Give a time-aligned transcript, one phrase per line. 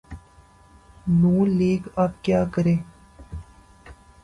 [1.19, 1.21] ن
[1.57, 2.75] لیگ اب کیا کرے؟